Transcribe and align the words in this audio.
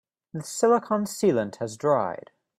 The 0.33 0.41
silicon 0.41 1.03
sealant 1.03 1.57
has 1.57 1.77
dried. 1.77 2.31